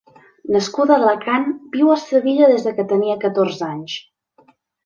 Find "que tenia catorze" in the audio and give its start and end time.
2.79-3.71